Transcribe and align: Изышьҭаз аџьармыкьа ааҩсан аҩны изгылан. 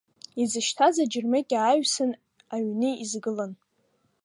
Изышьҭаз 0.41 0.95
аџьармыкьа 1.03 1.57
ааҩсан 1.61 2.11
аҩны 2.55 2.89
изгылан. 3.03 3.51